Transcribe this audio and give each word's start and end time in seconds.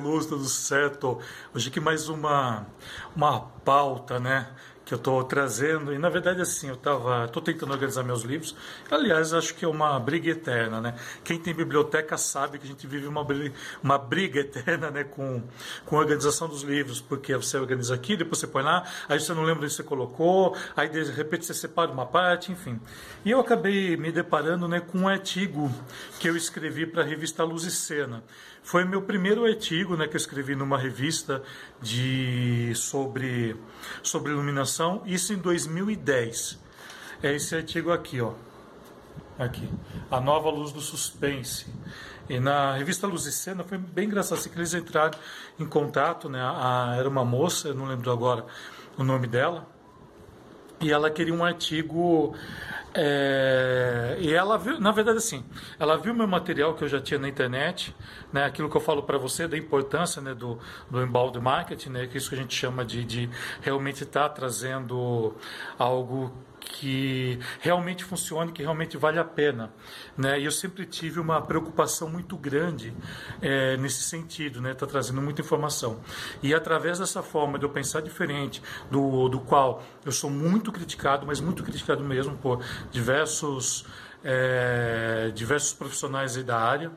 Luz, 0.00 0.24
tudo 0.24 0.44
certo? 0.46 1.18
Hoje 1.54 1.68
aqui 1.68 1.78
mais 1.78 2.08
uma, 2.08 2.66
uma 3.14 3.40
pauta, 3.40 4.18
né? 4.18 4.48
Que 4.86 4.94
eu 4.94 4.96
estou 4.96 5.22
trazendo, 5.24 5.92
e 5.92 5.98
na 5.98 6.08
verdade 6.08 6.40
assim, 6.40 6.68
eu 6.68 6.76
estava, 6.76 7.24
estou 7.26 7.42
tentando 7.42 7.72
organizar 7.72 8.04
meus 8.04 8.22
livros, 8.22 8.54
aliás, 8.88 9.34
acho 9.34 9.54
que 9.54 9.64
é 9.64 9.68
uma 9.68 9.98
briga 9.98 10.30
eterna, 10.30 10.80
né? 10.80 10.94
Quem 11.24 11.38
tem 11.38 11.52
biblioteca 11.52 12.16
sabe 12.16 12.58
que 12.58 12.64
a 12.64 12.68
gente 12.68 12.86
vive 12.86 13.06
uma 13.06 13.22
briga, 13.22 13.54
uma 13.82 13.98
briga 13.98 14.40
eterna, 14.40 14.90
né? 14.90 15.04
Com, 15.04 15.42
com 15.84 15.96
a 15.96 15.98
organização 15.98 16.48
dos 16.48 16.62
livros, 16.62 16.98
porque 17.00 17.36
você 17.36 17.58
organiza 17.58 17.94
aqui, 17.94 18.16
depois 18.16 18.38
você 18.38 18.46
põe 18.46 18.62
lá, 18.62 18.82
aí 19.08 19.20
você 19.20 19.34
não 19.34 19.42
lembra 19.42 19.64
onde 19.64 19.74
você 19.74 19.82
colocou, 19.82 20.56
aí 20.74 20.88
de 20.88 21.02
repente 21.10 21.44
você 21.44 21.52
separa 21.52 21.90
uma 21.92 22.06
parte, 22.06 22.50
enfim. 22.50 22.80
E 23.24 23.30
eu 23.30 23.40
acabei 23.40 23.94
me 23.96 24.10
deparando 24.10 24.68
né, 24.68 24.80
com 24.80 25.00
um 25.00 25.08
artigo 25.08 25.70
que 26.18 26.30
eu 26.30 26.36
escrevi 26.36 26.86
para 26.86 27.02
a 27.02 27.04
revista 27.04 27.44
Luz 27.44 27.64
e 27.64 27.70
Cena. 27.70 28.22
Foi 28.66 28.84
meu 28.84 29.00
primeiro 29.00 29.44
artigo 29.44 29.96
né, 29.96 30.08
que 30.08 30.16
eu 30.16 30.18
escrevi 30.18 30.56
numa 30.56 30.76
revista 30.76 31.40
de, 31.80 32.72
sobre, 32.74 33.54
sobre 34.02 34.32
iluminação, 34.32 35.04
isso 35.06 35.32
em 35.32 35.36
2010. 35.36 36.58
É 37.22 37.32
esse 37.32 37.54
artigo 37.54 37.92
aqui, 37.92 38.20
ó. 38.20 38.32
Aqui. 39.38 39.70
A 40.10 40.20
Nova 40.20 40.50
Luz 40.50 40.72
do 40.72 40.80
Suspense. 40.80 41.72
E 42.28 42.40
na 42.40 42.74
revista 42.74 43.06
Luz 43.06 43.24
e 43.26 43.30
Cena 43.30 43.62
foi 43.62 43.78
bem 43.78 44.06
engraçado 44.06 44.38
assim, 44.38 44.50
que 44.50 44.58
eles 44.58 44.74
entraram 44.74 45.16
em 45.60 45.64
contato, 45.64 46.28
né? 46.28 46.40
A, 46.42 46.96
era 46.98 47.08
uma 47.08 47.24
moça, 47.24 47.68
eu 47.68 47.74
não 47.74 47.86
lembro 47.86 48.10
agora 48.10 48.44
o 48.98 49.04
nome 49.04 49.28
dela, 49.28 49.64
e 50.80 50.90
ela 50.90 51.08
queria 51.08 51.32
um 51.32 51.44
artigo 51.44 52.34
é, 52.98 54.16
e 54.20 54.32
ela 54.32 54.56
viu, 54.56 54.80
na 54.80 54.90
verdade, 54.90 55.18
assim, 55.18 55.44
ela 55.78 55.98
viu 55.98 56.14
meu 56.14 56.26
material 56.26 56.74
que 56.74 56.82
eu 56.82 56.88
já 56.88 56.98
tinha 56.98 57.20
na 57.20 57.28
internet, 57.28 57.94
né, 58.32 58.44
aquilo 58.44 58.70
que 58.70 58.76
eu 58.76 58.80
falo 58.80 59.02
para 59.02 59.18
você 59.18 59.46
da 59.46 59.56
importância 59.56 60.22
né, 60.22 60.34
do, 60.34 60.58
do 60.90 61.02
embalde 61.02 61.38
marketing, 61.38 61.90
né, 61.90 62.06
que 62.06 62.14
é 62.14 62.16
isso 62.16 62.30
que 62.30 62.34
a 62.34 62.38
gente 62.38 62.54
chama 62.54 62.86
de, 62.86 63.04
de 63.04 63.28
realmente 63.60 64.04
estar 64.04 64.30
tá 64.30 64.34
trazendo 64.34 65.34
algo 65.78 66.32
que 66.60 67.38
realmente 67.60 68.04
funcione, 68.04 68.52
que 68.52 68.62
realmente 68.62 68.96
vale 68.96 69.18
a 69.18 69.24
pena. 69.24 69.72
Né? 70.16 70.40
E 70.40 70.44
eu 70.44 70.50
sempre 70.50 70.84
tive 70.84 71.20
uma 71.20 71.40
preocupação 71.40 72.08
muito 72.08 72.36
grande 72.36 72.94
é, 73.40 73.76
nesse 73.76 74.02
sentido, 74.02 74.60
né? 74.60 74.72
Está 74.72 74.86
trazendo 74.86 75.20
muita 75.22 75.40
informação. 75.40 76.00
E 76.42 76.54
através 76.54 76.98
dessa 76.98 77.22
forma 77.22 77.58
de 77.58 77.64
eu 77.64 77.70
pensar 77.70 78.00
diferente, 78.00 78.62
do, 78.90 79.28
do 79.28 79.40
qual 79.40 79.82
eu 80.04 80.12
sou 80.12 80.30
muito 80.30 80.72
criticado, 80.72 81.26
mas 81.26 81.40
muito 81.40 81.62
criticado 81.62 82.02
mesmo 82.02 82.36
por 82.36 82.62
diversos, 82.90 83.84
é, 84.24 85.30
diversos 85.34 85.72
profissionais 85.72 86.36
da 86.44 86.58
área, 86.58 86.90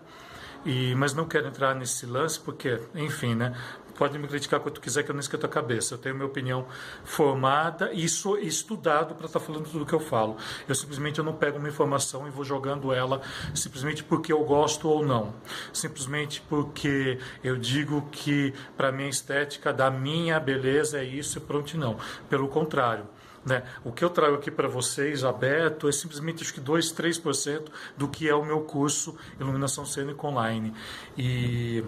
e, 0.66 0.94
mas 0.96 1.14
não 1.14 1.26
quero 1.26 1.48
entrar 1.48 1.74
nesse 1.74 2.06
lance 2.06 2.40
porque, 2.40 2.80
enfim, 2.94 3.34
né? 3.34 3.56
Pode 4.00 4.18
me 4.18 4.30
criticar 4.30 4.62
quanto 4.62 4.80
quiser 4.80 5.04
que 5.04 5.12
eu 5.12 5.14
não 5.14 5.20
esquento 5.20 5.46
a 5.46 5.50
cabeça. 5.50 5.94
Eu 5.94 5.98
tenho 5.98 6.16
minha 6.16 6.26
opinião 6.26 6.66
formada 7.04 7.92
e 7.92 8.08
sou 8.08 8.40
estudado 8.40 9.14
para 9.14 9.26
estar 9.26 9.42
tá 9.42 9.46
falando 9.46 9.66
tudo 9.66 9.84
o 9.84 9.86
que 9.86 9.92
eu 9.92 10.00
falo. 10.00 10.38
Eu 10.70 10.74
simplesmente 10.74 11.20
eu 11.20 11.26
não 11.26 11.34
pego 11.34 11.58
uma 11.58 11.68
informação 11.68 12.26
e 12.26 12.30
vou 12.30 12.46
jogando 12.46 12.94
ela 12.94 13.22
simplesmente 13.54 14.02
porque 14.02 14.32
eu 14.32 14.42
gosto 14.46 14.88
ou 14.88 15.06
não. 15.06 15.36
Simplesmente 15.74 16.42
porque 16.48 17.20
eu 17.44 17.58
digo 17.58 18.08
que 18.10 18.54
para 18.78 18.90
minha 18.90 19.10
estética, 19.10 19.74
da 19.74 19.92
minha 19.92 20.40
beleza 20.40 21.00
é 21.00 21.04
isso 21.04 21.38
e 21.38 21.42
pronto 21.42 21.78
não. 21.78 21.98
Pelo 22.30 22.48
contrário. 22.48 23.06
Né? 23.46 23.64
O 23.84 23.92
que 23.92 24.04
eu 24.06 24.10
trago 24.10 24.36
aqui 24.36 24.50
para 24.50 24.70
vocês 24.70 25.26
aberto 25.26 25.90
é 25.90 25.92
simplesmente 25.92 26.42
acho 26.42 26.54
que 26.54 26.62
2, 26.62 26.94
3% 26.94 27.68
do 27.98 28.08
que 28.08 28.30
é 28.30 28.36
o 28.36 28.46
meu 28.46 28.62
curso 28.62 29.18
Iluminação 29.38 29.86
Cênica 29.86 30.26
Online. 30.26 30.74
E 31.18 31.84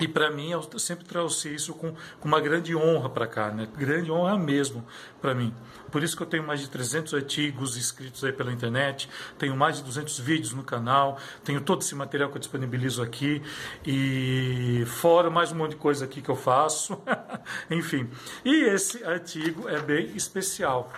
e 0.00 0.08
para 0.08 0.30
mim, 0.30 0.50
eu 0.50 0.62
sempre 0.78 1.04
trouxe 1.04 1.54
isso 1.54 1.72
com, 1.72 1.94
com 2.18 2.28
uma 2.28 2.40
grande 2.40 2.74
honra 2.74 3.08
para 3.08 3.26
cá, 3.28 3.50
né? 3.50 3.68
grande 3.76 4.10
honra 4.10 4.36
mesmo 4.36 4.84
para 5.20 5.34
mim. 5.34 5.54
Por 5.90 6.02
isso 6.02 6.16
que 6.16 6.22
eu 6.24 6.26
tenho 6.26 6.42
mais 6.42 6.60
de 6.60 6.68
300 6.68 7.14
artigos 7.14 7.76
escritos 7.76 8.24
aí 8.24 8.32
pela 8.32 8.52
internet, 8.52 9.08
tenho 9.38 9.56
mais 9.56 9.76
de 9.76 9.84
200 9.84 10.18
vídeos 10.18 10.52
no 10.52 10.64
canal, 10.64 11.18
tenho 11.44 11.60
todo 11.60 11.82
esse 11.82 11.94
material 11.94 12.28
que 12.28 12.36
eu 12.36 12.40
disponibilizo 12.40 13.02
aqui, 13.02 13.40
e 13.86 14.82
fora 14.86 15.30
mais 15.30 15.52
um 15.52 15.56
monte 15.56 15.70
de 15.70 15.76
coisa 15.76 16.04
aqui 16.04 16.20
que 16.20 16.28
eu 16.28 16.36
faço, 16.36 17.00
enfim. 17.70 18.10
E 18.44 18.64
esse 18.64 19.04
artigo 19.04 19.68
é 19.68 19.80
bem 19.80 20.16
especial, 20.16 20.92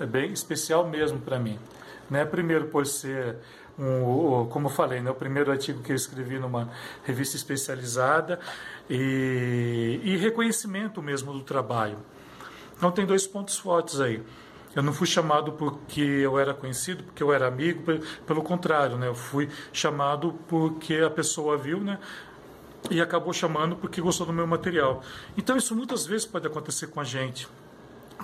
é 0.00 0.06
bem 0.06 0.32
especial 0.32 0.88
mesmo 0.88 1.20
para 1.20 1.38
mim. 1.38 1.56
Né? 2.10 2.24
Primeiro 2.24 2.66
por 2.66 2.84
ser 2.84 3.38
um, 3.78 4.46
como 4.46 4.66
eu 4.66 4.72
falei, 4.72 5.00
né, 5.00 5.10
o 5.10 5.14
primeiro 5.14 5.50
artigo 5.50 5.82
que 5.82 5.92
eu 5.92 5.96
escrevi 5.96 6.38
numa 6.38 6.70
revista 7.04 7.36
especializada 7.36 8.40
e, 8.88 10.00
e 10.02 10.16
reconhecimento 10.16 11.02
mesmo 11.02 11.32
do 11.32 11.40
trabalho. 11.42 11.98
Então 12.76 12.90
tem 12.90 13.06
dois 13.06 13.26
pontos 13.26 13.58
fortes 13.58 14.00
aí. 14.00 14.22
Eu 14.74 14.82
não 14.82 14.92
fui 14.92 15.06
chamado 15.06 15.52
porque 15.52 16.02
eu 16.02 16.38
era 16.38 16.52
conhecido, 16.52 17.02
porque 17.02 17.22
eu 17.22 17.32
era 17.32 17.46
amigo, 17.46 17.82
pelo 18.26 18.42
contrário, 18.42 18.98
né? 18.98 19.08
Eu 19.08 19.14
fui 19.14 19.48
chamado 19.72 20.38
porque 20.48 20.96
a 20.96 21.08
pessoa 21.08 21.56
viu, 21.56 21.80
né? 21.80 21.98
E 22.90 23.00
acabou 23.00 23.32
chamando 23.32 23.74
porque 23.74 24.02
gostou 24.02 24.26
do 24.26 24.34
meu 24.34 24.46
material. 24.46 25.02
Então 25.36 25.56
isso 25.56 25.74
muitas 25.74 26.04
vezes 26.04 26.26
pode 26.26 26.46
acontecer 26.46 26.88
com 26.88 27.00
a 27.00 27.04
gente, 27.04 27.48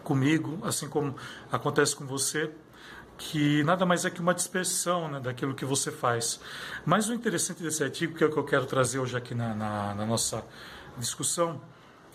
comigo, 0.05 0.59
assim 0.63 0.89
como 0.89 1.17
acontece 1.51 1.97
com 1.97 2.07
você 2.07 2.51
que 3.19 3.63
nada 3.65 3.87
mais 3.87 4.05
é 4.05 4.11
que 4.11 4.21
uma 4.21 4.35
dispersão 4.35 5.09
né, 5.09 5.21
daquilo 5.21 5.55
que 5.55 5.65
você 5.65 5.91
faz. 5.91 6.41
Mas 6.85 7.09
o 7.09 7.15
interessante 7.15 7.63
desse 7.63 7.83
artigo, 7.83 8.15
que 8.15 8.25
é 8.25 8.27
o 8.27 8.31
que 8.31 8.37
eu 8.37 8.45
quero 8.45 8.67
trazer 8.67 8.99
hoje 8.99 9.17
aqui 9.17 9.35
na, 9.35 9.55
na, 9.55 9.95
na 9.95 10.07
nossa 10.07 10.45
discussão, 10.99 11.61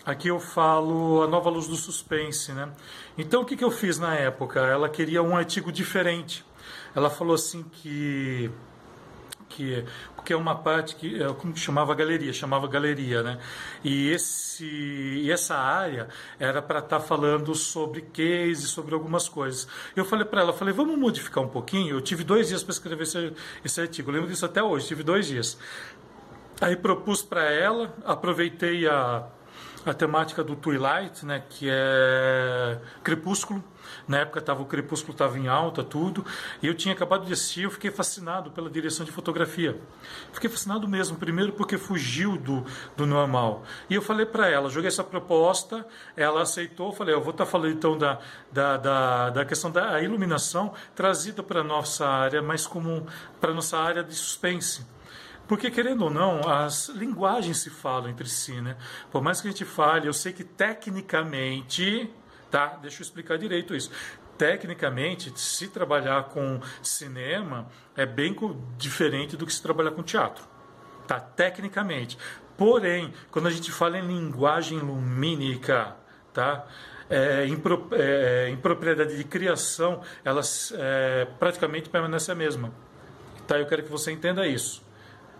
aqui 0.04 0.28
eu 0.28 0.38
falo 0.38 1.22
a 1.22 1.26
nova 1.26 1.50
luz 1.50 1.66
do 1.66 1.76
suspense. 1.76 2.52
Né? 2.52 2.68
Então, 3.16 3.42
o 3.42 3.44
que, 3.44 3.56
que 3.56 3.64
eu 3.64 3.70
fiz 3.70 3.98
na 3.98 4.14
época? 4.14 4.60
Ela 4.60 4.88
queria 4.88 5.22
um 5.22 5.36
artigo 5.36 5.72
diferente. 5.72 6.44
Ela 6.94 7.10
falou 7.10 7.34
assim 7.34 7.62
que 7.62 8.50
que 9.48 9.84
porque 10.14 10.32
é 10.32 10.36
uma 10.36 10.54
parte 10.54 10.94
que 10.96 11.22
é, 11.22 11.32
como 11.34 11.52
que 11.52 11.60
chamava 11.60 11.94
galeria, 11.94 12.32
chamava 12.32 12.66
galeria, 12.68 13.22
né? 13.22 13.38
E 13.82 14.10
esse 14.10 15.28
essa 15.30 15.56
área 15.56 16.08
era 16.38 16.60
para 16.60 16.80
estar 16.80 16.98
tá 16.98 17.04
falando 17.04 17.54
sobre 17.54 18.02
case, 18.02 18.66
sobre 18.66 18.94
algumas 18.94 19.28
coisas. 19.28 19.66
Eu 19.96 20.04
falei 20.04 20.24
para 20.24 20.42
ela, 20.42 20.52
falei, 20.52 20.74
vamos 20.74 20.98
modificar 20.98 21.42
um 21.42 21.48
pouquinho. 21.48 21.96
Eu 21.96 22.00
tive 22.00 22.24
dois 22.24 22.48
dias 22.48 22.62
para 22.62 22.72
escrever 22.72 23.02
esse, 23.04 23.32
esse 23.64 23.80
artigo. 23.80 24.10
Eu 24.10 24.14
lembro 24.14 24.28
disso 24.28 24.44
até 24.44 24.62
hoje. 24.62 24.86
Tive 24.86 25.02
dois 25.02 25.26
dias. 25.26 25.58
Aí 26.60 26.76
propus 26.76 27.22
para 27.22 27.44
ela, 27.50 27.94
aproveitei 28.04 28.86
a 28.88 29.28
a 29.90 29.94
temática 29.94 30.42
do 30.44 30.56
Twilight, 30.56 31.24
né, 31.24 31.42
que 31.48 31.68
é 31.70 32.78
crepúsculo. 33.02 33.62
Na 34.06 34.18
época 34.18 34.40
tava, 34.40 34.62
o 34.62 34.66
crepúsculo 34.66 35.12
estava 35.12 35.38
em 35.38 35.48
alta, 35.48 35.82
tudo. 35.82 36.24
E 36.62 36.66
eu 36.66 36.74
tinha 36.74 36.94
acabado 36.94 37.26
de 37.26 37.32
assistir, 37.32 37.62
eu 37.62 37.70
fiquei 37.70 37.90
fascinado 37.90 38.50
pela 38.50 38.70
direção 38.70 39.04
de 39.04 39.12
fotografia. 39.12 39.78
Fiquei 40.32 40.48
fascinado 40.48 40.86
mesmo, 40.88 41.16
primeiro 41.16 41.52
porque 41.52 41.78
fugiu 41.78 42.36
do, 42.36 42.64
do 42.96 43.06
normal. 43.06 43.64
E 43.88 43.94
eu 43.94 44.02
falei 44.02 44.26
para 44.26 44.48
ela, 44.48 44.68
joguei 44.68 44.88
essa 44.88 45.04
proposta, 45.04 45.86
ela 46.16 46.42
aceitou, 46.42 46.92
falei, 46.92 47.14
eu 47.14 47.20
vou 47.20 47.30
estar 47.30 47.44
tá 47.44 47.50
falando 47.50 47.72
então 47.72 47.96
da, 47.96 48.18
da, 48.52 48.76
da, 48.76 49.30
da 49.30 49.44
questão 49.44 49.70
da 49.70 50.00
iluminação 50.02 50.72
trazida 50.94 51.42
para 51.42 51.62
nossa 51.62 52.06
área, 52.06 52.42
mas 52.42 52.66
como 52.66 53.06
para 53.40 53.52
nossa 53.52 53.78
área 53.78 54.02
de 54.02 54.14
suspense. 54.14 54.86
Porque, 55.48 55.70
querendo 55.70 56.02
ou 56.04 56.10
não, 56.10 56.46
as 56.46 56.90
linguagens 56.90 57.56
se 57.56 57.70
falam 57.70 58.10
entre 58.10 58.28
si, 58.28 58.60
né? 58.60 58.76
Por 59.10 59.22
mais 59.22 59.40
que 59.40 59.48
a 59.48 59.50
gente 59.50 59.64
fale, 59.64 60.06
eu 60.06 60.12
sei 60.12 60.30
que 60.30 60.44
tecnicamente, 60.44 62.12
tá? 62.50 62.78
Deixa 62.82 63.00
eu 63.00 63.04
explicar 63.04 63.38
direito 63.38 63.74
isso. 63.74 63.90
Tecnicamente, 64.36 65.32
se 65.40 65.68
trabalhar 65.68 66.24
com 66.24 66.60
cinema 66.82 67.66
é 67.96 68.04
bem 68.04 68.36
diferente 68.76 69.38
do 69.38 69.46
que 69.46 69.52
se 69.52 69.62
trabalhar 69.62 69.92
com 69.92 70.02
teatro, 70.02 70.44
tá? 71.06 71.18
Tecnicamente. 71.18 72.18
Porém, 72.58 73.14
quando 73.30 73.48
a 73.48 73.50
gente 73.50 73.72
fala 73.72 73.98
em 73.98 74.06
linguagem 74.06 74.78
lumínica, 74.78 75.96
tá? 76.32 76.66
É, 77.08 77.46
em, 77.46 77.58
é, 77.92 79.04
de 79.06 79.24
criação, 79.24 80.02
elas 80.22 80.74
é, 80.76 81.26
praticamente 81.38 81.88
permanecem 81.88 82.32
a 82.32 82.36
mesma. 82.36 82.70
Tá? 83.46 83.58
Eu 83.58 83.64
quero 83.64 83.82
que 83.82 83.90
você 83.90 84.12
entenda 84.12 84.46
isso. 84.46 84.86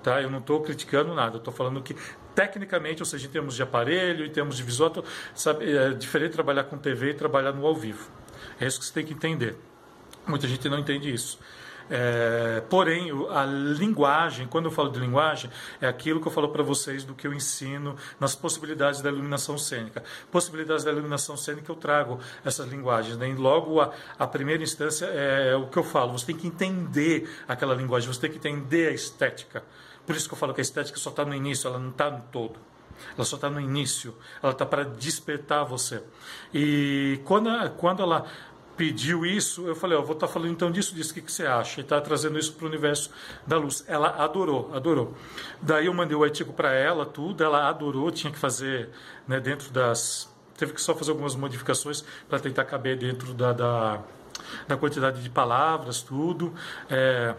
Tá? 0.03 0.23
Eu 0.23 0.31
não 0.31 0.39
estou 0.39 0.61
criticando 0.63 1.15
nada, 1.15 1.39
estou 1.39 1.53
falando 1.53 1.83
que 1.83 1.95
tecnicamente, 2.35 3.03
ou 3.03 3.07
seja, 3.07 3.27
em 3.27 3.31
termos 3.31 3.57
de 3.57 3.63
aparelho, 3.63 4.25
em 4.25 4.31
termos 4.31 4.57
de 4.57 4.63
visual, 4.63 4.93
sabe, 5.35 5.77
é 5.77 5.91
diferente 5.91 6.33
trabalhar 6.33 6.65
com 6.65 6.79
TV 6.79 7.11
e 7.11 7.15
trabalhar 7.15 7.53
no 7.53 7.67
ao 7.67 7.75
vivo. 7.75 8.09
É 8.61 8.67
isso 8.67 8.79
que 8.79 8.87
você 8.87 8.95
tem 8.95 9.05
que 9.05 9.13
entender. 9.13 9.57
Muita 10.27 10.47
gente 10.47 10.69
não 10.69 10.79
entende 10.79 11.13
isso. 11.13 11.39
É, 11.91 12.63
porém, 12.69 13.11
a 13.31 13.45
linguagem, 13.45 14.47
quando 14.47 14.67
eu 14.67 14.71
falo 14.71 14.91
de 14.91 14.99
linguagem, 14.99 15.51
é 15.81 15.89
aquilo 15.89 16.21
que 16.21 16.29
eu 16.29 16.33
falo 16.33 16.49
para 16.49 16.63
vocês 16.63 17.05
do 17.05 17.15
que 17.15 17.27
eu 17.27 17.33
ensino 17.33 17.97
nas 18.21 18.35
possibilidades 18.35 19.01
da 19.01 19.11
iluminação 19.11 19.57
cênica. 19.57 20.03
Possibilidades 20.31 20.85
da 20.85 20.93
iluminação 20.93 21.37
cênica 21.37 21.71
eu 21.71 21.77
trago 21.77 22.19
essas 22.45 22.69
linguagens. 22.69 23.17
Né? 23.17 23.35
Logo, 23.37 23.81
a, 23.81 23.93
a 24.19 24.27
primeira 24.27 24.63
instância 24.63 25.07
é, 25.07 25.51
é 25.53 25.57
o 25.57 25.67
que 25.67 25.79
eu 25.79 25.85
falo. 25.85 26.13
Você 26.13 26.27
tem 26.27 26.37
que 26.37 26.47
entender 26.47 27.29
aquela 27.47 27.75
linguagem, 27.75 28.13
você 28.13 28.21
tem 28.21 28.31
que 28.31 28.39
entender 28.39 28.89
a 28.89 28.93
estética 28.93 29.63
Por 30.07 30.17
isso 30.17 30.29
que 30.29 30.35
eu 30.35 30.39
falo 30.39 30.55
que 30.55 30.61
a 30.61 30.63
estética 30.63 30.99
só 30.99 31.11
está 31.11 31.25
no 31.25 31.35
início, 31.35 31.69
ela 31.69 31.79
não 31.79 31.91
está 31.91 32.11
no 32.11 32.23
todo. 32.33 32.59
Ela 33.15 33.25
só 33.25 33.37
está 33.37 33.49
no 33.49 33.61
início, 33.61 34.15
ela 34.43 34.53
está 34.53 34.67
para 34.67 34.83
despertar 34.83 35.65
você. 35.65 36.03
E 36.53 37.21
quando, 37.25 37.49
quando 37.77 38.03
ela 38.03 38.27
pediu 38.79 39.27
isso, 39.27 39.67
eu 39.67 39.75
falei, 39.75 39.99
ó, 39.99 40.01
vou 40.01 40.15
estar 40.15 40.29
tá 40.29 40.33
falando 40.33 40.53
então 40.53 40.71
disso, 40.71 40.95
disso, 40.95 41.11
o 41.11 41.15
que, 41.15 41.21
que 41.21 41.33
você 41.33 41.45
acha? 41.45 41.81
E 41.81 41.83
está 41.83 42.01
trazendo 42.01 42.39
isso 42.39 42.53
para 42.53 42.65
o 42.65 42.69
universo 42.69 43.11
da 43.45 43.59
luz. 43.59 43.85
Ela 43.89 44.11
adorou, 44.23 44.71
adorou. 44.73 45.15
Daí 45.61 45.87
eu 45.87 45.95
mandei 45.95 46.17
o 46.17 46.23
artigo 46.23 46.53
para 46.53 46.73
ela, 46.73 47.05
tudo, 47.05 47.43
ela 47.43 47.69
adorou, 47.69 48.11
tinha 48.13 48.33
que 48.33 48.39
fazer 48.39 48.89
né, 49.27 49.41
dentro 49.41 49.71
das... 49.71 50.33
Teve 50.57 50.73
que 50.73 50.81
só 50.81 50.95
fazer 50.95 51.11
algumas 51.11 51.35
modificações 51.35 52.05
para 52.29 52.39
tentar 52.39 52.65
caber 52.65 52.97
dentro 52.97 53.35
da, 53.35 53.53
da, 53.53 54.01
da, 54.67 54.77
quantidade 54.77 55.23
de 55.23 55.31
palavras, 55.31 56.03
tudo. 56.03 56.55
É, 56.89 57.35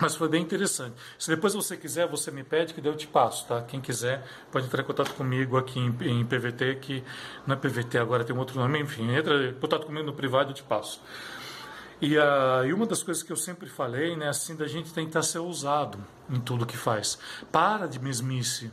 mas 0.00 0.14
foi 0.14 0.28
bem 0.28 0.42
interessante. 0.42 0.94
Se 1.18 1.28
depois 1.28 1.54
você 1.54 1.76
quiser, 1.76 2.08
você 2.08 2.30
me 2.30 2.44
pede 2.44 2.74
que 2.74 2.86
eu 2.86 2.96
te 2.96 3.06
passo, 3.06 3.46
tá? 3.46 3.62
Quem 3.62 3.80
quiser 3.80 4.24
pode 4.50 4.66
entrar 4.66 4.82
em 4.82 4.86
contato 4.86 5.12
comigo 5.14 5.56
aqui 5.56 5.78
em, 5.78 5.88
em 6.20 6.24
PVT, 6.24 6.76
que 6.76 7.04
não 7.46 7.54
é 7.54 7.58
PVT 7.58 7.98
agora, 7.98 8.24
tem 8.24 8.34
um 8.34 8.38
outro 8.38 8.58
nome, 8.58 8.80
enfim, 8.80 9.10
entra 9.10 9.48
em 9.48 9.54
contato 9.54 9.86
comigo 9.86 10.06
no 10.06 10.12
privado 10.12 10.50
eu 10.50 10.54
te 10.54 10.62
passo. 10.62 11.00
E, 12.00 12.16
uh, 12.16 12.64
e 12.64 12.72
uma 12.72 12.86
das 12.86 13.02
coisas 13.02 13.22
que 13.24 13.32
eu 13.32 13.36
sempre 13.36 13.68
falei, 13.68 14.16
né, 14.16 14.28
assim, 14.28 14.54
da 14.54 14.68
gente 14.68 14.92
tentar 14.92 15.22
ser 15.22 15.40
ousado 15.40 15.98
em 16.30 16.38
tudo 16.38 16.64
que 16.64 16.76
faz. 16.76 17.18
Para 17.50 17.86
de 17.86 17.98
mesmice. 17.98 18.70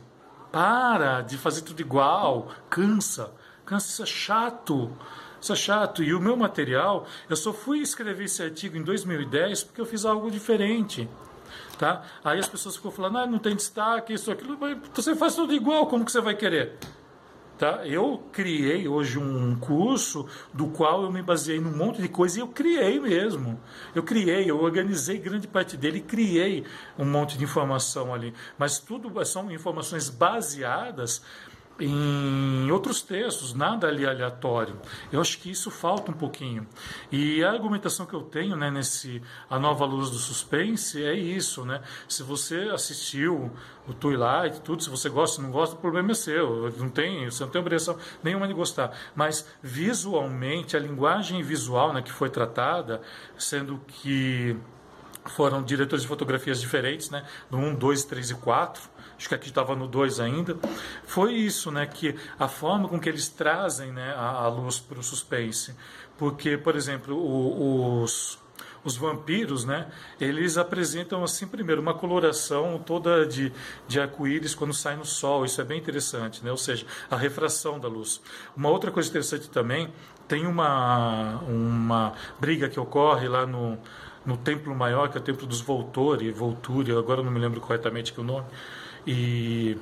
Para 0.52 1.22
de 1.22 1.36
fazer 1.36 1.62
tudo 1.62 1.80
igual. 1.80 2.48
Cansa. 2.70 3.32
Cansa, 3.64 3.88
isso 3.88 4.02
é 4.04 4.06
chato. 4.06 4.96
Isso 5.46 5.52
é 5.52 5.56
chato. 5.56 6.02
E 6.02 6.12
o 6.12 6.20
meu 6.20 6.36
material, 6.36 7.06
eu 7.30 7.36
só 7.36 7.52
fui 7.52 7.78
escrever 7.78 8.24
esse 8.24 8.42
artigo 8.42 8.76
em 8.76 8.82
2010 8.82 9.62
porque 9.62 9.80
eu 9.80 9.86
fiz 9.86 10.04
algo 10.04 10.28
diferente. 10.28 11.08
Tá? 11.78 12.02
Aí 12.24 12.40
as 12.40 12.48
pessoas 12.48 12.74
ficam 12.74 12.90
falando, 12.90 13.18
ah, 13.18 13.26
não 13.28 13.38
tem 13.38 13.54
destaque, 13.54 14.12
isso, 14.12 14.28
aquilo. 14.32 14.58
Você 14.92 15.14
faz 15.14 15.36
tudo 15.36 15.54
igual, 15.54 15.86
como 15.86 16.04
que 16.04 16.10
você 16.10 16.20
vai 16.20 16.34
querer? 16.34 16.76
Tá? 17.56 17.86
Eu 17.86 18.24
criei 18.32 18.88
hoje 18.88 19.20
um 19.20 19.56
curso 19.56 20.26
do 20.52 20.66
qual 20.66 21.04
eu 21.04 21.12
me 21.12 21.22
baseei 21.22 21.60
num 21.60 21.76
monte 21.76 22.02
de 22.02 22.08
coisa 22.08 22.38
e 22.38 22.42
eu 22.42 22.48
criei 22.48 22.98
mesmo. 22.98 23.60
Eu 23.94 24.02
criei, 24.02 24.50
eu 24.50 24.60
organizei 24.60 25.16
grande 25.18 25.46
parte 25.46 25.76
dele 25.76 25.98
e 25.98 26.02
criei 26.02 26.64
um 26.98 27.04
monte 27.04 27.38
de 27.38 27.44
informação 27.44 28.12
ali. 28.12 28.34
Mas 28.58 28.80
tudo 28.80 29.24
são 29.24 29.48
informações 29.52 30.10
baseadas 30.10 31.22
em 31.78 32.70
outros 32.70 33.02
textos, 33.02 33.52
nada 33.52 33.86
ali 33.86 34.06
aleatório. 34.06 34.80
Eu 35.12 35.20
acho 35.20 35.38
que 35.38 35.50
isso 35.50 35.70
falta 35.70 36.10
um 36.10 36.14
pouquinho. 36.14 36.66
E 37.12 37.44
a 37.44 37.50
argumentação 37.50 38.06
que 38.06 38.14
eu 38.14 38.22
tenho 38.22 38.56
né, 38.56 38.70
nesse 38.70 39.22
A 39.48 39.58
Nova 39.58 39.84
Luz 39.84 40.10
do 40.10 40.16
Suspense 40.16 41.02
é 41.04 41.14
isso. 41.14 41.64
Né? 41.64 41.82
Se 42.08 42.22
você 42.22 42.70
assistiu 42.72 43.50
o 43.86 43.92
Twilight, 43.92 44.60
tudo, 44.62 44.82
se 44.82 44.90
você 44.90 45.08
gosta 45.08 45.40
ou 45.40 45.46
não 45.46 45.52
gosta, 45.52 45.76
o 45.76 45.78
problema 45.78 46.12
é 46.12 46.14
seu. 46.14 46.70
Não 46.78 46.88
tem, 46.88 47.30
você 47.30 47.44
não 47.44 47.50
tem 47.50 47.60
obrigação 47.60 47.96
nenhuma 48.22 48.48
de 48.48 48.54
gostar. 48.54 48.96
Mas 49.14 49.46
visualmente, 49.62 50.76
a 50.76 50.80
linguagem 50.80 51.42
visual 51.42 51.92
né, 51.92 52.00
que 52.00 52.12
foi 52.12 52.30
tratada, 52.30 53.02
sendo 53.36 53.78
que 53.86 54.56
foram 55.30 55.62
diretores 55.62 56.02
de 56.02 56.08
fotografias 56.08 56.60
diferentes, 56.60 57.10
né? 57.10 57.24
no 57.50 57.58
1, 57.58 57.74
2, 57.74 58.04
3 58.04 58.30
e 58.30 58.34
4, 58.34 58.82
acho 59.16 59.28
que 59.28 59.34
aqui 59.34 59.48
estava 59.48 59.74
no 59.74 59.86
2 59.86 60.20
ainda, 60.20 60.56
foi 61.06 61.34
isso, 61.34 61.70
né, 61.70 61.86
que 61.86 62.14
a 62.38 62.48
forma 62.48 62.88
com 62.88 63.00
que 63.00 63.08
eles 63.08 63.28
trazem 63.28 63.92
né, 63.92 64.14
a, 64.16 64.44
a 64.44 64.48
luz 64.48 64.78
para 64.78 64.98
o 64.98 65.02
suspense. 65.02 65.74
Porque, 66.18 66.56
por 66.56 66.76
exemplo, 66.76 67.16
o, 67.16 68.02
os, 68.02 68.38
os 68.84 68.96
vampiros, 68.96 69.64
né, 69.64 69.88
eles 70.20 70.56
apresentam, 70.56 71.22
assim, 71.22 71.46
primeiro, 71.46 71.80
uma 71.80 71.94
coloração 71.94 72.78
toda 72.84 73.26
de, 73.26 73.52
de 73.86 74.00
arco-íris 74.00 74.54
quando 74.54 74.72
sai 74.72 74.96
no 74.96 75.04
sol, 75.04 75.44
isso 75.44 75.60
é 75.60 75.64
bem 75.64 75.78
interessante, 75.78 76.44
né, 76.44 76.50
ou 76.50 76.56
seja, 76.56 76.86
a 77.10 77.16
refração 77.16 77.78
da 77.78 77.88
luz. 77.88 78.20
Uma 78.56 78.70
outra 78.70 78.90
coisa 78.90 79.08
interessante 79.08 79.48
também, 79.50 79.92
tem 80.28 80.46
uma, 80.46 81.38
uma 81.42 82.12
briga 82.40 82.68
que 82.68 82.80
ocorre 82.80 83.28
lá 83.28 83.46
no, 83.46 83.78
no 84.26 84.36
templo 84.36 84.74
maior, 84.74 85.08
que 85.08 85.16
é 85.16 85.20
o 85.20 85.24
templo 85.24 85.46
dos 85.46 85.60
Volturi, 85.60 86.30
Volturi, 86.32 86.92
agora 86.92 87.22
não 87.22 87.30
me 87.30 87.38
lembro 87.38 87.60
corretamente 87.60 88.12
que 88.12 88.20
o 88.20 88.24
nome, 88.24 88.46
e 89.06 89.78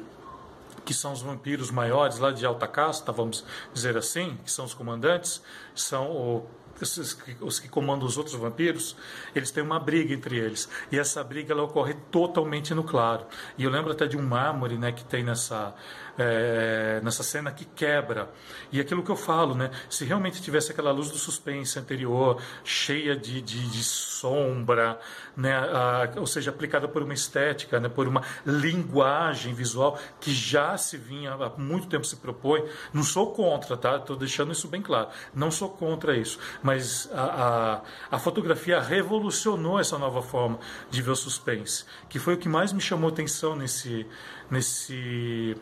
que 0.85 0.93
são 0.93 1.13
os 1.13 1.23
vampiros 1.23 1.71
maiores 1.71 2.19
lá 2.19 2.31
de 2.31 2.45
alta 2.45 2.69
casta, 2.69 3.11
vamos 3.11 3.45
dizer 3.73 3.97
assim, 3.97 4.39
que 4.45 4.51
são 4.51 4.67
os 4.67 4.75
comandantes, 4.75 5.43
são 5.75 6.11
o, 6.11 6.47
os, 6.81 7.19
os 7.41 7.59
que 7.59 7.69
comandam 7.69 8.07
os 8.07 8.19
outros 8.19 8.35
vampiros, 8.35 8.97
eles 9.35 9.51
têm 9.51 9.63
uma 9.63 9.81
briga 9.81 10.13
entre 10.13 10.37
eles. 10.37 10.69
E 10.93 10.99
essa 10.99 11.25
briga 11.25 11.53
ela 11.53 11.63
ocorre 11.63 11.95
totalmente 12.11 12.75
no 12.75 12.85
claro. 12.85 13.27
E 13.57 13.65
eu 13.65 13.71
lembro 13.71 13.93
até 13.93 14.07
de 14.07 14.17
um 14.17 14.23
mármore 14.23 14.77
né, 14.77 14.93
que 14.93 15.05
tem 15.05 15.25
nessa, 15.25 15.75
é, 16.19 17.01
nessa 17.03 17.23
cena 17.23 17.51
que 17.51 17.65
quebra. 17.65 18.31
E 18.73 18.81
aquilo 18.81 19.03
que 19.03 19.11
eu 19.11 19.17
falo, 19.17 19.55
né? 19.55 19.71
Se 19.89 20.05
realmente 20.05 20.41
tivesse 20.43 20.73
aquela 20.73 20.93
luz 20.93 21.11
do 21.11 21.19
suspense 21.19 21.79
anterior, 21.79 22.41
cheia 22.63 23.17
de, 23.17 23.41
de, 23.41 23.69
de 23.69 23.85
sombra, 23.85 24.99
né? 25.37 25.55
A, 25.55 26.13
ou 26.17 26.27
seja, 26.27 26.51
aplicada 26.51 26.89
por 26.89 27.03
uma 27.03 27.15
estética, 27.15 27.81
né? 27.81 27.89
por 27.89 28.09
uma 28.09 28.23
linguagem 28.47 29.55
visual 29.55 29.99
que 30.21 30.33
já 30.33 30.77
se 30.77 30.97
vinha 30.97 31.33
há 31.33 31.51
muito 31.59 31.89
tempo 31.89 32.05
se 32.05 32.17
propõe. 32.17 32.65
Não 32.93 33.03
sou 33.03 33.33
contra, 33.33 33.77
tá? 33.77 33.97
Estou 33.97 34.17
deixando 34.17 34.53
isso 34.53 34.69
bem 34.69 34.83
claro. 34.83 35.09
Não 35.35 35.51
sou 35.51 35.69
contra 35.69 36.17
isso. 36.17 36.39
Mas 36.63 37.09
a, 37.13 37.83
a, 38.11 38.17
a 38.17 38.19
fotografia 38.19 38.81
revolucionou 38.81 39.79
essa 39.79 39.99
nova 39.99 40.23
forma 40.23 40.59
de 40.91 41.03
ver 41.03 41.11
o 41.11 41.17
suspense, 41.17 41.85
que 42.09 42.19
foi 42.19 42.35
o 42.35 42.39
que 42.39 42.49
mais 42.49 42.73
me 42.73 42.81
chamou 42.81 43.11
atenção 43.11 43.57
nesse, 43.57 44.07
nesse 44.51 45.57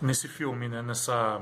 nesse 0.00 0.28
filme, 0.28 0.68
né? 0.68 0.82
nessa, 0.82 1.40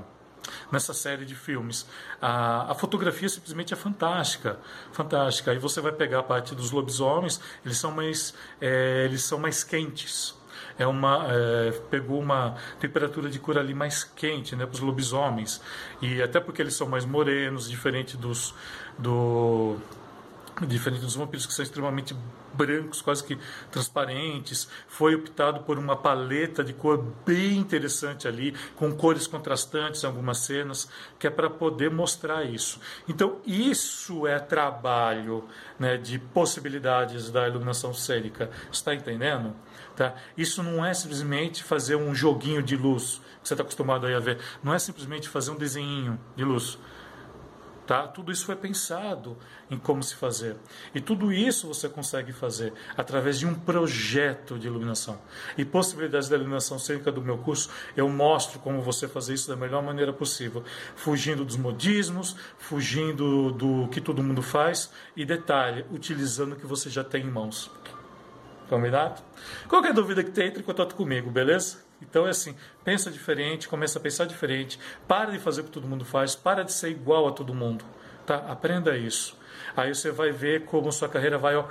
nessa 0.71 0.95
série 0.95 1.25
de 1.25 1.35
filmes. 1.35 1.87
A, 2.21 2.73
a 2.73 2.75
fotografia 2.75 3.29
simplesmente 3.29 3.73
é 3.73 3.77
fantástica, 3.77 4.59
fantástica. 4.93 5.51
Aí 5.51 5.59
você 5.59 5.81
vai 5.81 5.93
pegar 5.93 6.21
a 6.21 6.23
parte 6.23 6.55
dos 6.55 6.71
lobisomens, 6.71 7.41
eles 7.65 7.79
são 7.79 7.91
mais, 7.91 8.35
é, 8.61 9.05
eles 9.05 9.23
são 9.23 9.39
mais 9.39 9.65
quentes. 9.65 10.35
É 10.79 10.87
uma 10.87 11.27
é, 11.29 11.71
pegou 11.91 12.21
uma 12.21 12.57
temperatura 12.81 13.29
de 13.29 13.39
cor 13.39 13.59
ali 13.59 13.75
mais 13.75 14.05
quente, 14.05 14.57
né, 14.57 14.65
para 14.65 14.75
os 14.75 14.81
lobisomens 14.81 15.61
e 16.01 16.23
até 16.23 16.41
porque 16.41 16.63
eles 16.63 16.75
são 16.75 16.89
mais 16.89 17.05
morenos, 17.05 17.69
diferente 17.69 18.17
dos 18.17 18.55
do 18.99 19.77
diferente 20.67 21.01
dos 21.01 21.15
vampiros 21.15 21.47
que 21.47 21.53
são 21.53 21.63
extremamente 21.63 22.15
brancos, 22.53 23.01
quase 23.01 23.25
que 23.25 23.39
transparentes. 23.71 24.69
Foi 24.87 25.15
optado 25.15 25.61
por 25.61 25.79
uma 25.79 25.97
paleta 25.97 26.63
de 26.63 26.73
cor 26.73 27.03
bem 27.25 27.57
interessante 27.57 28.29
ali, 28.29 28.55
com 28.77 28.93
cores 28.93 29.27
contrastantes 29.27 30.03
em 30.03 30.07
algumas 30.07 30.39
cenas, 30.39 30.89
que 31.19 31.27
é 31.27 31.31
para 31.31 31.49
poder 31.49 31.91
mostrar 31.91 32.45
isso. 32.45 32.81
Então, 33.09 33.41
isso 33.47 34.27
é 34.27 34.39
trabalho 34.39 35.45
né, 35.79 35.97
de 35.97 36.19
possibilidades 36.19 37.31
da 37.31 37.49
iluminação 37.49 37.95
cênica. 37.95 38.51
Está 38.71 38.95
entendendo? 38.95 39.55
Tá? 39.97 40.15
Isso 40.37 40.63
não 40.63 40.85
é 40.85 40.95
simplesmente 40.95 41.63
fazer 41.63 41.97
um 41.97 42.15
joguinho 42.15 42.63
de 42.63 42.77
luz, 42.77 43.21
que 43.43 43.49
você 43.49 43.55
está 43.55 43.63
acostumado 43.63 44.07
a 44.07 44.21
ver. 44.21 44.39
Não 44.63 44.73
é 44.73 44.79
simplesmente 44.79 45.29
fazer 45.29 45.51
um 45.51 45.57
desenho 45.57 46.19
de 46.37 46.45
luz. 46.45 46.79
Tá? 47.87 48.07
Tudo 48.07 48.31
isso 48.31 48.47
foi 48.47 48.55
pensado 48.55 49.37
em 49.71 49.77
como 49.77 50.03
se 50.03 50.15
fazer. 50.15 50.57
E 50.95 51.01
tudo 51.01 51.33
isso 51.33 51.67
você 51.67 51.89
consegue 51.89 52.33
fazer 52.33 52.73
através 52.97 53.39
de 53.39 53.47
um 53.47 53.55
projeto 53.55 54.59
de 54.59 54.69
iluminação. 54.69 55.19
E 55.59 55.65
possibilidades 55.65 56.29
da 56.29 56.37
iluminação 56.37 56.79
cênica 56.79 57.11
do 57.11 57.21
meu 57.21 57.39
curso, 57.39 57.71
eu 57.97 58.09
mostro 58.09 58.61
como 58.61 58.81
você 58.81 59.09
fazer 59.09 59.35
isso 59.35 59.49
da 59.49 59.57
melhor 59.57 59.83
maneira 59.83 60.13
possível, 60.13 60.63
fugindo 60.95 61.45
dos 61.45 61.57
modismos, 61.57 62.37
fugindo 62.57 63.51
do 63.51 63.89
que 63.89 64.01
todo 64.01 64.23
mundo 64.23 64.43
faz 64.43 64.91
e 65.17 65.25
detalhe, 65.25 65.85
utilizando 65.91 66.53
o 66.53 66.57
que 66.57 66.67
você 66.67 66.89
já 66.89 67.03
tem 67.03 67.25
em 67.25 67.31
mãos. 67.31 67.71
Combinado? 68.73 69.21
Qualquer 69.69 69.93
dúvida 69.93 70.25
que 70.25 70.31
tenha, 70.31 70.49
entre 70.49 70.63
em 70.63 70.65
contato 70.65 70.95
comigo, 70.95 71.31
beleza? 71.31 71.85
Então 72.01 72.27
é 72.27 72.31
assim, 72.31 72.57
pensa 72.83 73.11
diferente, 73.11 73.69
começa 73.69 73.99
a 73.99 74.03
pensar 74.03 74.25
diferente, 74.25 74.81
para 75.07 75.31
de 75.31 75.39
fazer 75.39 75.61
o 75.61 75.65
que 75.65 75.71
todo 75.71 75.87
mundo 75.87 76.07
faz, 76.07 76.35
para 76.35 76.65
de 76.65 76.73
ser 76.73 76.89
igual 76.89 77.29
a 77.29 77.33
todo 77.33 77.53
mundo, 77.53 77.85
tá? 78.25 78.37
Aprenda 78.49 78.97
isso. 78.97 79.37
Aí 79.77 79.95
você 79.95 80.11
vai 80.11 80.31
ver 80.33 80.65
como 80.65 80.91
sua 80.91 81.07
carreira 81.07 81.37
vai 81.37 81.55
ó, 81.55 81.67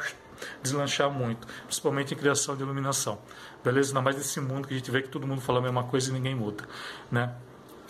deslanchar 0.62 1.10
muito, 1.10 1.48
principalmente 1.66 2.14
em 2.14 2.18
criação 2.18 2.56
de 2.56 2.62
iluminação. 2.62 3.18
Beleza? 3.64 3.90
Ainda 3.90 4.02
mais 4.04 4.16
nesse 4.16 4.40
mundo 4.40 4.68
que 4.68 4.76
a 4.76 4.78
gente 4.78 4.92
vê 4.92 5.02
que 5.02 5.10
todo 5.10 5.26
mundo 5.26 5.42
fala 5.42 5.58
a 5.58 5.62
mesma 5.64 5.84
coisa 5.86 6.12
e 6.12 6.14
ninguém 6.14 6.36
muda, 6.36 6.66
né? 7.10 7.34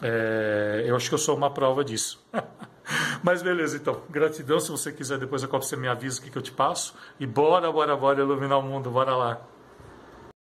É, 0.01 0.86
eu 0.86 0.96
acho 0.96 1.10
que 1.10 1.15
eu 1.15 1.20
sou 1.20 1.36
uma 1.36 1.53
prova 1.53 1.84
disso. 1.84 2.25
Mas 3.24 3.42
beleza, 3.42 3.78
então. 3.78 4.01
Gratidão. 4.10 4.60
Se 4.60 4.72
você 4.72 4.92
quiser, 4.92 5.18
depois 5.18 5.44
a 5.44 5.48
Copa 5.48 5.66
você 5.66 5.75
me 5.75 5.88
avisa 5.88 6.20
o 6.20 6.24
que, 6.24 6.30
que 6.30 6.38
eu 6.38 6.42
te 6.42 6.51
passo. 6.51 6.96
E 7.20 7.25
bora, 7.25 7.72
bora, 7.72 7.96
bora 7.96 8.22
iluminar 8.22 8.60
o 8.60 8.63
mundo. 8.63 8.90
Bora 8.90 9.16
lá. 9.16 9.42